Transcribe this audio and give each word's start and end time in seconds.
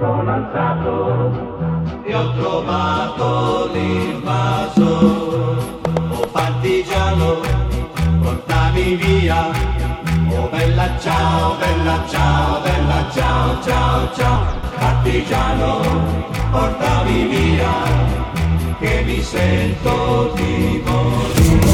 sono 0.00 0.32
alzato 0.32 1.30
e 2.04 2.14
ho 2.14 2.32
trovato 2.32 3.70
l'invaso. 3.70 4.88
Oh 6.08 6.26
partigiano, 6.32 7.40
portami 8.22 8.94
via. 8.94 9.50
Oh 10.30 10.48
bella 10.48 10.88
ciao, 10.98 11.54
bella 11.58 12.02
ciao, 12.08 12.60
bella 12.62 13.10
ciao, 13.12 13.62
ciao, 13.62 14.12
ciao. 14.14 14.40
Partigiano, 14.78 15.80
portami 16.50 17.26
via, 17.26 17.72
che 18.78 19.02
mi 19.04 19.20
sento 19.20 20.32
di 20.34 20.82
morire. 20.82 21.69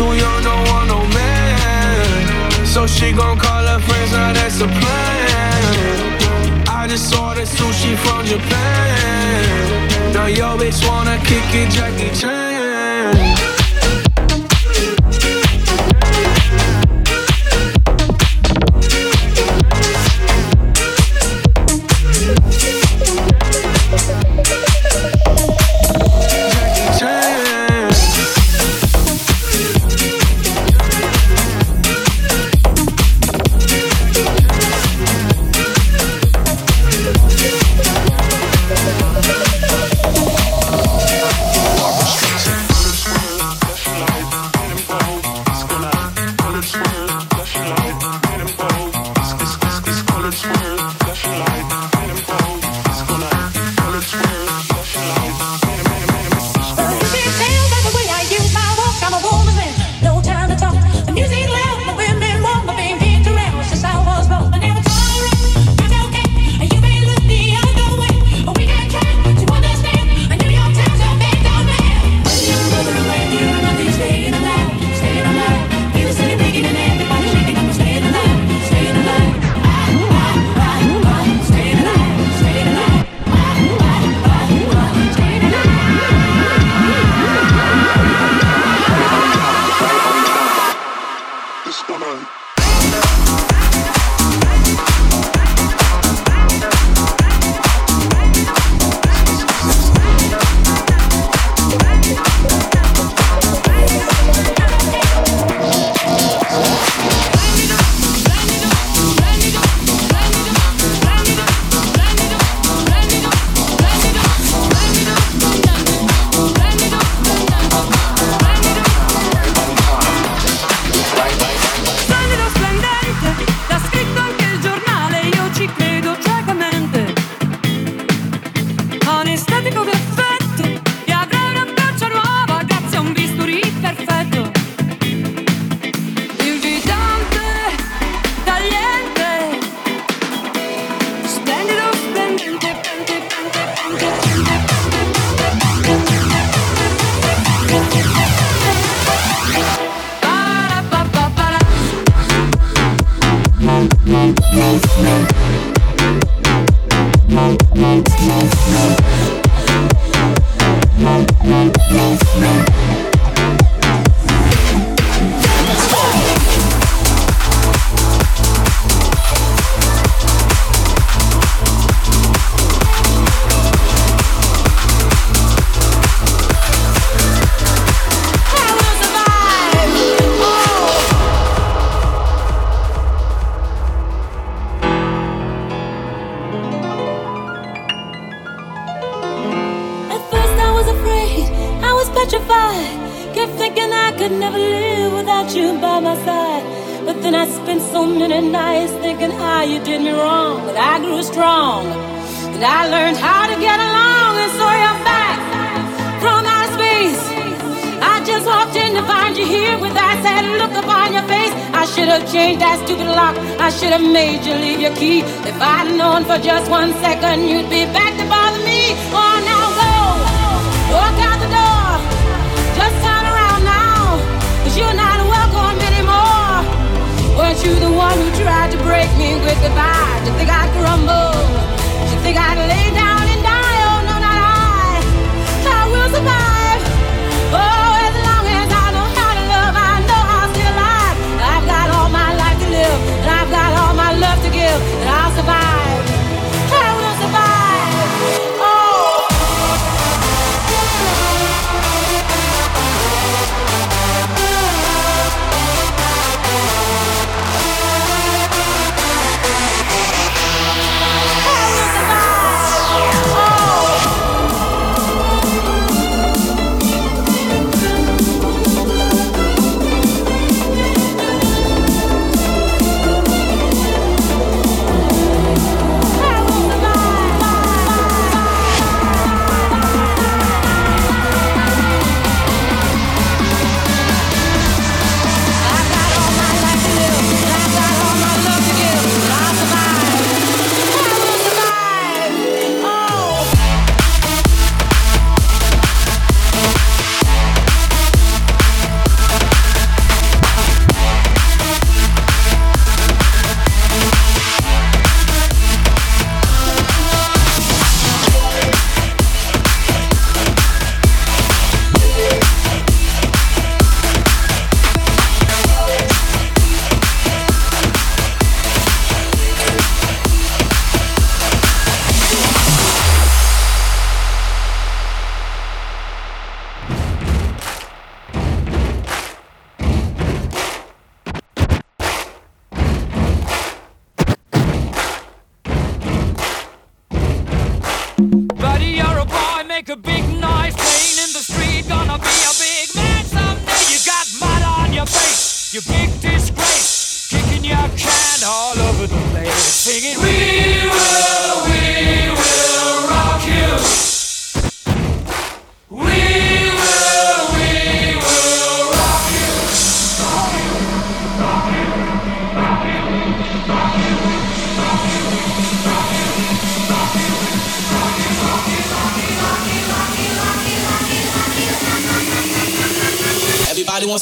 소용 0.00 0.29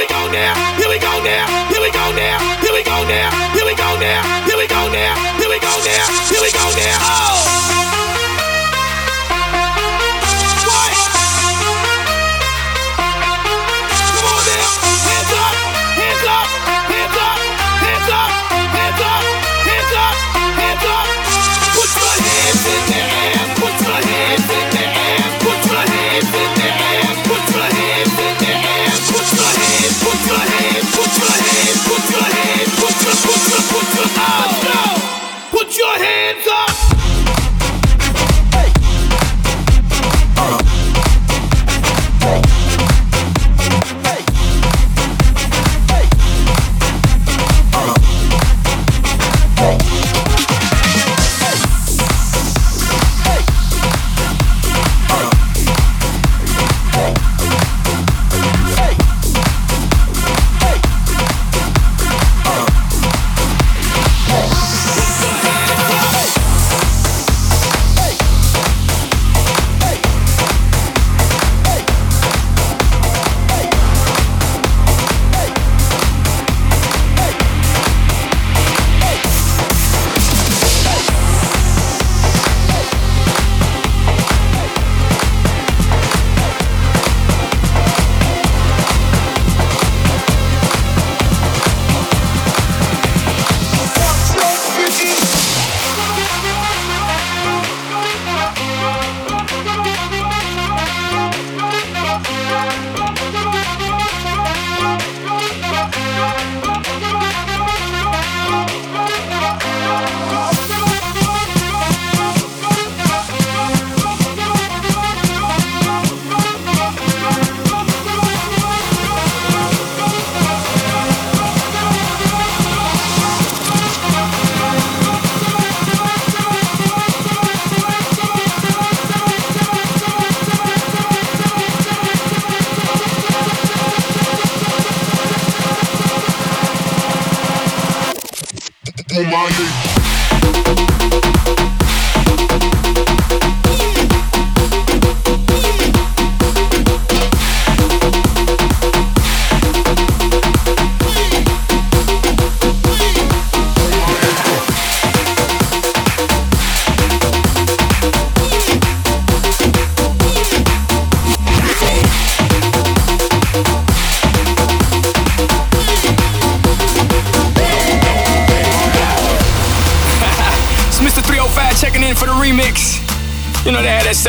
we 0.00 0.06
go 0.06 0.32
now. 0.32 0.54
Here 0.78 0.88
we 0.88 0.98
go 0.98 1.22
now. 1.22 1.68
Here 1.68 1.80
we 1.80 1.90
go 1.90 2.10
now. 2.16 2.38
Here 2.64 2.72
we 2.72 2.82
go 2.82 3.04
now. 3.04 3.28
Here 3.52 3.66
we 3.66 3.74
go 3.74 3.98
now. 4.00 4.46
Here 4.46 4.56
we 4.56 4.66
go 4.66 4.88
now. 4.88 5.36
Here 5.36 5.48
we 5.48 5.58
go 5.60 5.76
now. 5.84 6.06
Here 6.30 6.40
we 6.40 6.50
go 6.52 6.64
now. 6.72 6.98
Oh. 7.02 7.79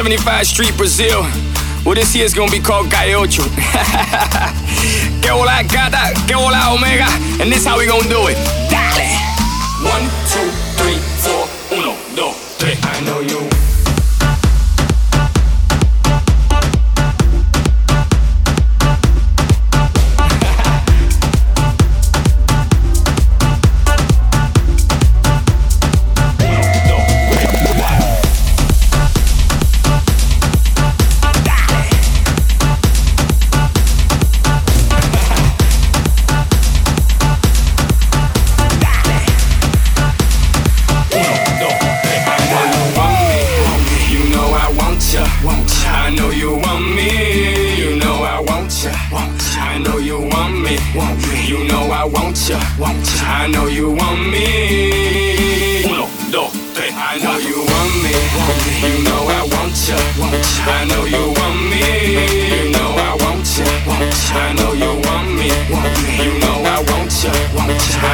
75 0.01 0.48
Street 0.48 0.75
Brazil. 0.77 1.22
Well, 1.86 1.93
this 1.93 2.15
year's 2.15 2.34
gonna 2.34 2.50
be 2.50 2.60
called 2.60 2.89
Gaiocho. 2.89 3.43
que 5.22 5.29
hola 5.29 5.62
gata, 5.62 6.12
que 6.25 6.34
hola 6.34 6.74
omega, 6.74 7.05
and 7.39 7.51
this 7.51 7.67
how 7.67 7.77
we 7.77 7.86
gonna 7.86 8.10
do 8.10 8.25
it. 8.25 8.36
Dale! 8.67 9.05
One, 9.86 10.10
two, 10.25 10.50
three, 10.81 10.98
four, 11.22 11.48
uno, 11.77 11.96
dos, 12.15 12.58
tres. 12.58 12.79
I 12.81 13.01
know. 13.01 13.20
You 13.20 13.70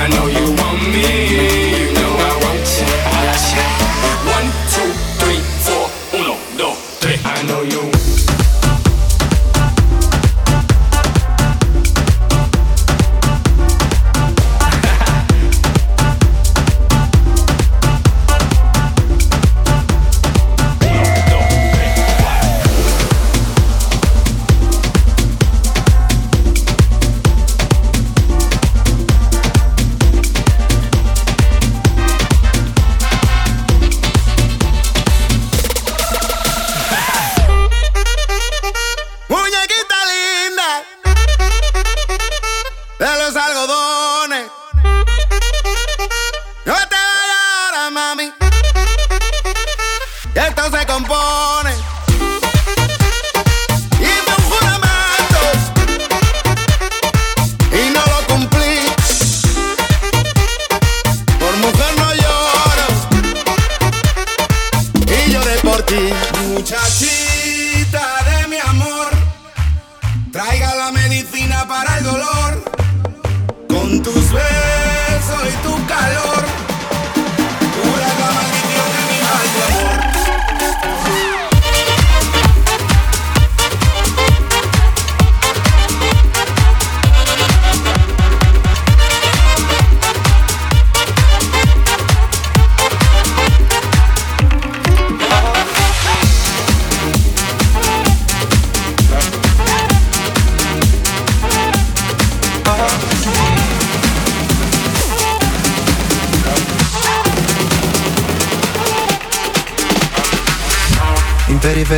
I 0.08 0.10
know 0.12 0.28
you 0.28 0.52
want 0.52 0.67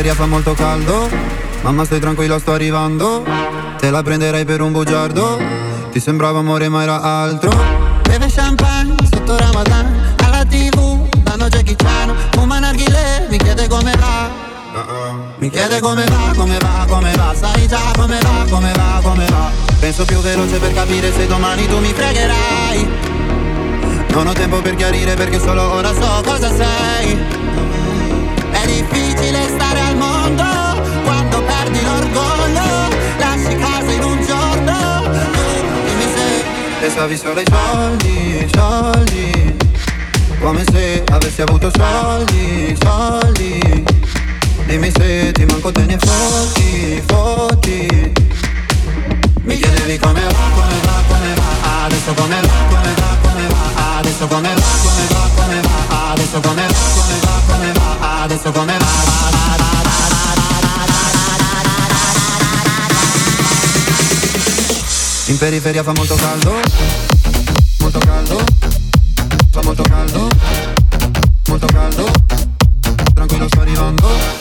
periferia 0.00 0.14
fa 0.14 0.26
molto 0.26 0.54
caldo, 0.54 1.10
mamma 1.60 1.84
stai 1.84 2.00
tranquilla 2.00 2.38
sto 2.38 2.52
arrivando, 2.52 3.22
te 3.78 3.90
la 3.90 4.02
prenderai 4.02 4.46
per 4.46 4.62
un 4.62 4.72
bugiardo, 4.72 5.38
ti 5.92 6.00
sembrava 6.00 6.38
amore 6.38 6.70
ma 6.70 6.82
era 6.82 7.02
altro. 7.02 7.52
Beve 8.08 8.26
champagne 8.34 8.94
sotto 9.10 9.36
Ramadan, 9.36 10.14
alla 10.24 10.44
tv 10.46 11.06
danno 11.18 11.48
Jackie 11.48 11.76
Chan, 11.76 12.14
fuma 12.30 12.58
narghile, 12.60 13.26
mi 13.28 13.36
chiede 13.36 13.68
come 13.68 13.92
va. 13.98 14.30
Mi 15.36 15.50
chiede 15.50 15.80
come 15.80 16.04
va, 16.06 16.32
come 16.34 16.56
va, 16.58 16.86
come 16.88 17.12
va, 17.16 17.34
sai 17.38 17.66
già 17.68 17.92
come 17.94 18.18
va, 18.20 18.46
come 18.48 18.72
va, 18.72 19.00
come 19.02 19.26
va. 19.26 19.50
Penso 19.80 20.04
più 20.06 20.18
veloce 20.20 20.56
per 20.58 20.72
capire 20.72 21.12
se 21.12 21.26
domani 21.26 21.66
tu 21.66 21.78
mi 21.78 21.92
fregherai. 21.92 22.88
Non 24.12 24.26
ho 24.28 24.32
tempo 24.32 24.62
per 24.62 24.76
chiarire 24.76 25.14
perché 25.14 25.38
solo 25.38 25.74
ora 25.74 25.92
so 25.92 26.22
cosa 26.24 26.48
sei. 26.48 27.18
È 28.50 28.66
difficile 28.66 29.09
stare 29.28 29.80
al 29.80 29.96
mondo 29.96 30.44
quando 31.04 31.42
perdi 31.42 31.82
l'orgoglio. 31.82 32.88
Lasci 33.18 33.56
casa 33.56 33.92
in 33.92 34.02
un 34.02 34.24
giorno. 34.24 35.02
Tu 35.02 35.82
dimmi 35.84 36.12
se 36.14 36.44
pensavi 36.80 37.16
solo 37.16 37.38
ai 37.38 37.46
soldi, 37.48 38.50
soldi. 38.52 39.56
Come 40.40 40.64
se 40.72 41.04
avessi 41.10 41.42
avuto 41.42 41.70
soldi, 41.76 42.76
soldi. 42.80 43.84
Dimmi 44.66 44.90
se 44.90 45.32
ti 45.32 45.44
manco 45.44 45.70
te 45.70 45.84
ne 45.84 45.98
fotti, 45.98 47.02
fotti. 47.06 48.12
Mi 49.42 49.56
chiedevi 49.56 49.98
come 49.98 50.22
va, 50.22 50.44
come 50.54 50.80
va, 50.84 51.02
come 51.08 51.34
va. 51.34 51.84
Adesso 51.84 52.14
come 52.14 52.40
va, 52.40 52.52
come 52.68 52.94
va, 52.94 53.16
come 53.22 53.46
va. 53.48 53.98
Adesso 53.98 54.26
come 54.26 54.54
va, 54.54 54.70
come 54.82 55.06
va, 55.10 55.28
come 55.34 55.60
va. 55.60 55.79
Adesso 56.10 56.40
come 56.40 56.66
va, 56.66 56.74
come 56.94 57.20
va, 57.20 57.40
come 57.46 57.72
va. 57.72 58.22
Adesso 58.22 58.50
come 58.50 58.76
va. 58.78 58.86
In 65.26 65.38
periferia 65.38 65.84
fa 65.84 65.92
molto 65.92 66.16
caldo, 66.16 66.60
molto 67.78 67.98
caldo, 68.00 68.44
fa 69.52 69.62
molto 69.62 69.82
caldo, 69.84 70.28
molto 71.46 71.66
caldo, 71.66 72.10
tranquillo 73.14 73.46
sto 73.46 73.60
arrivando. 73.60 74.39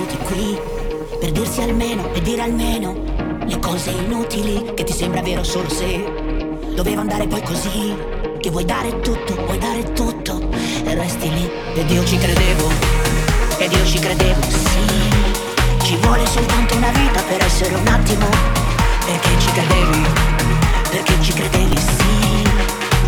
Seduti 0.00 0.16
qui, 0.24 0.58
per 1.18 1.30
dirsi 1.30 1.60
almeno 1.60 2.12
e 2.14 2.22
dire 2.22 2.42
almeno 2.42 2.96
le 3.44 3.58
cose 3.58 3.90
inutili 3.90 4.72
che 4.74 4.84
ti 4.84 4.92
sembra 4.92 5.20
vero 5.20 5.42
solo 5.42 5.68
se 5.68 6.02
doveva 6.74 7.02
andare 7.02 7.26
poi 7.26 7.42
così. 7.42 7.94
Che 8.40 8.50
vuoi 8.50 8.64
dare 8.64 9.00
tutto, 9.00 9.34
vuoi 9.44 9.58
dare 9.58 9.92
tutto 9.92 10.40
e 10.84 10.94
resti 10.94 11.30
lì. 11.30 11.50
Ed 11.74 11.90
io 11.90 12.02
ci 12.04 12.16
credevo, 12.16 12.68
ed 13.58 13.72
io 13.72 13.84
ci 13.84 13.98
credevo, 13.98 14.40
sì. 14.42 15.84
Ci 15.84 15.96
vuole 15.96 16.24
soltanto 16.26 16.76
una 16.76 16.90
vita 16.90 17.20
per 17.28 17.42
essere 17.44 17.74
un 17.74 17.86
attimo. 17.86 18.26
Perché 19.04 19.28
ci 19.38 19.52
credevi, 19.52 20.06
perché 20.90 21.14
ci 21.20 21.32
credevi, 21.34 21.76
sì. 21.76 22.48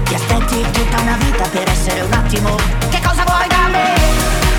Ti 0.04 0.14
aspetti 0.14 0.60
tutta 0.72 1.00
una 1.00 1.16
vita 1.16 1.44
per 1.48 1.68
essere 1.68 2.00
un 2.02 2.12
attimo. 2.12 2.56
Che 2.90 3.00
cosa 3.02 3.24
vuoi 3.24 3.48
da 3.48 3.68
me? 3.70 4.51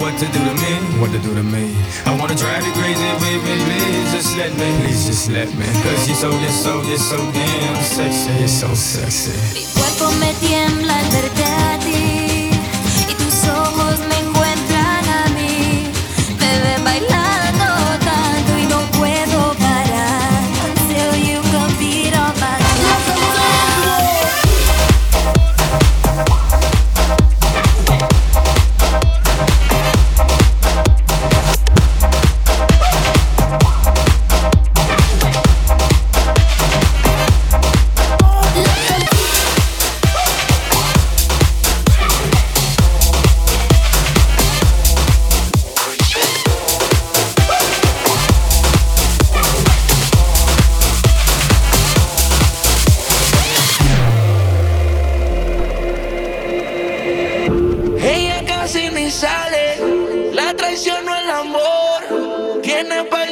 What 0.00 0.18
to 0.18 0.26
do 0.26 0.38
to 0.38 0.54
me. 0.62 0.72
What 1.00 1.10
to 1.12 1.18
do 1.18 1.34
to 1.34 1.42
me. 1.42 1.74
I 2.06 2.16
wanna 2.18 2.34
drive 2.34 2.64
you 2.66 2.72
crazy, 2.72 3.08
baby. 3.22 3.54
Please 3.66 4.12
just 4.12 4.36
let 4.36 4.52
me. 4.54 4.68
Please 4.82 5.06
just 5.06 5.30
let 5.30 5.48
me. 5.58 5.66
Cause 5.82 6.08
you're 6.08 6.16
so, 6.16 6.30
you're 6.30 6.58
so, 6.64 6.82
you're 6.82 6.98
so 6.98 7.18
damn 7.32 7.82
sexy. 7.82 8.32
You're 8.38 8.48
so 8.48 8.68
sexy. 8.74 9.32
Mi 9.54 9.64
cuerpo 9.74 10.10
me 10.20 10.32
tiembla 10.40 10.96
verte 11.10 11.47
traicionó 60.58 61.16
el 61.16 61.30
amor. 61.30 62.60
Tiene 62.62 63.04
pa 63.04 63.27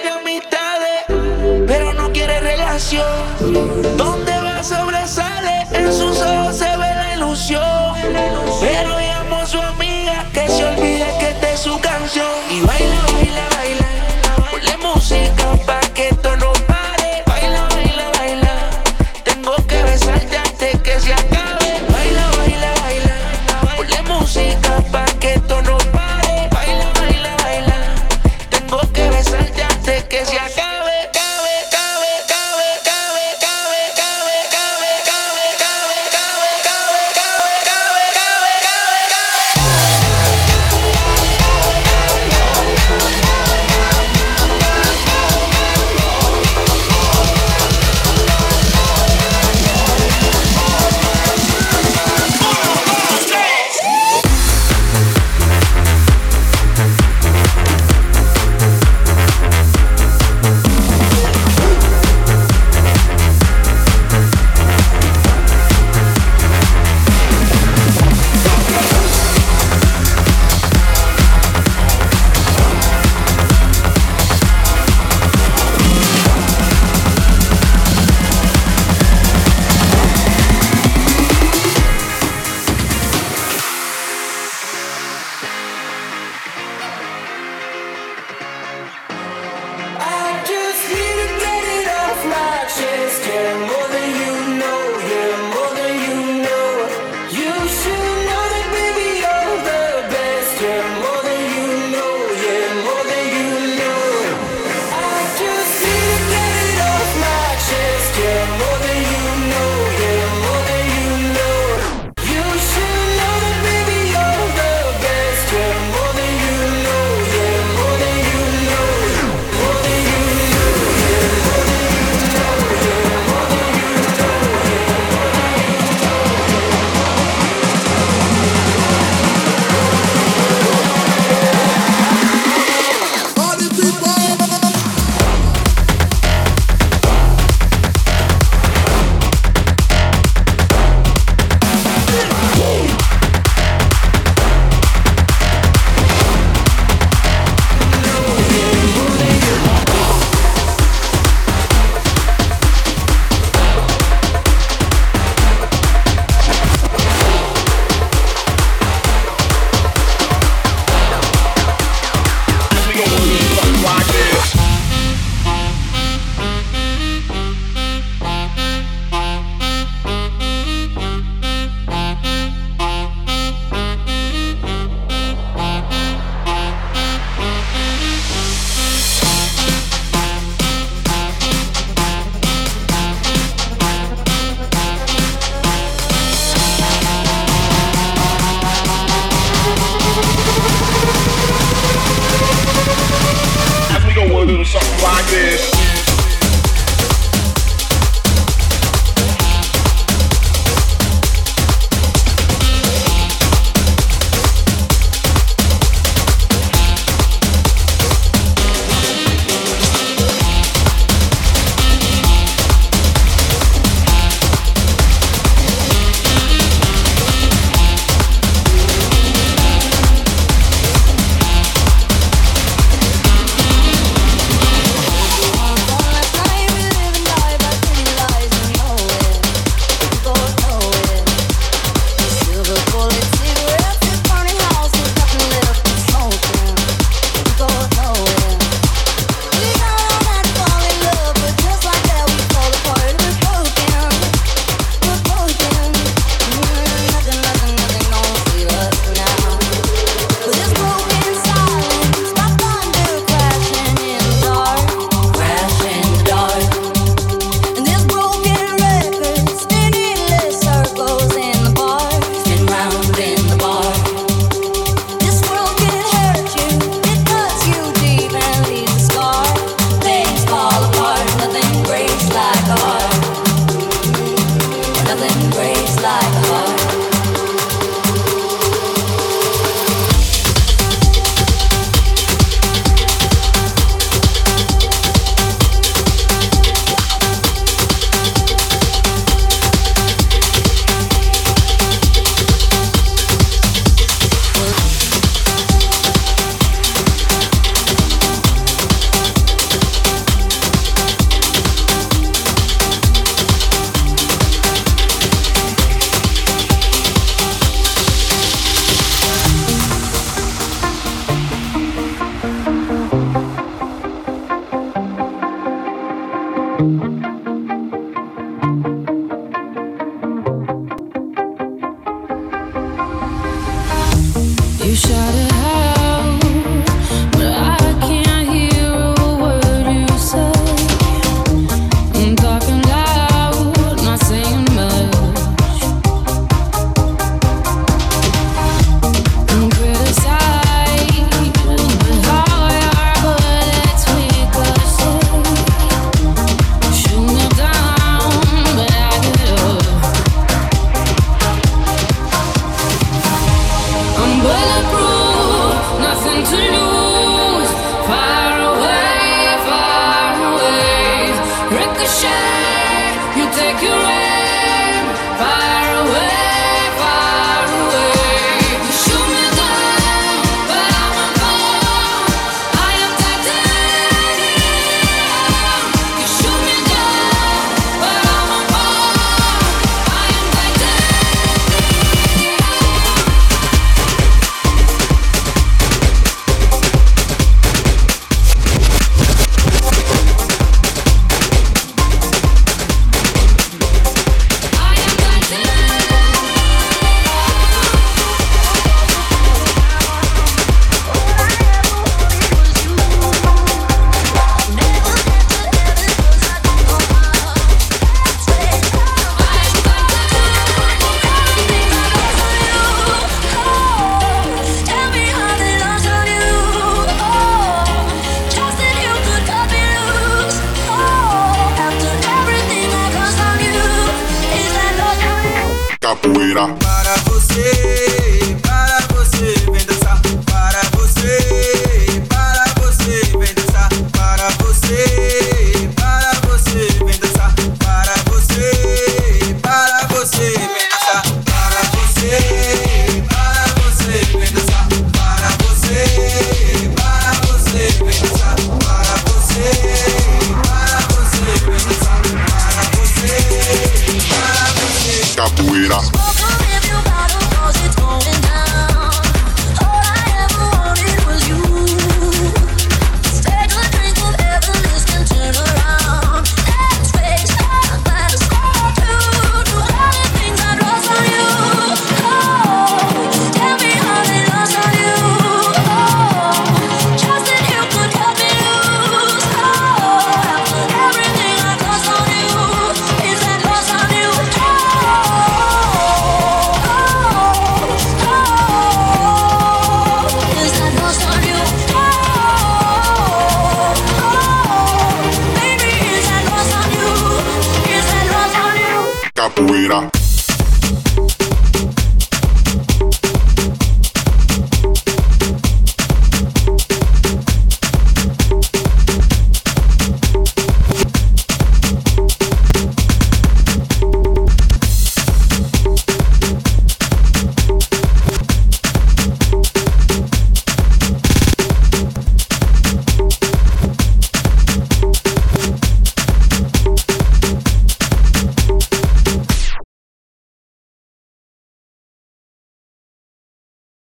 Mira. 426.57 426.96